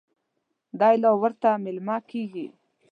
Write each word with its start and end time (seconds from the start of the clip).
دی 0.79 0.95
لا 1.01 1.11
ورته 1.21 1.49
مېلمه 1.63 1.97
کېږي. 2.09 2.45